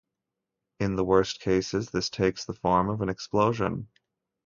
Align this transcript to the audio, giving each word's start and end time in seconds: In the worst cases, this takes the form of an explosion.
In 0.79 0.95
the 0.95 1.03
worst 1.05 1.41
cases, 1.41 1.91
this 1.91 2.09
takes 2.09 2.45
the 2.45 2.55
form 2.55 2.89
of 2.89 3.01
an 3.03 3.09
explosion. 3.09 3.87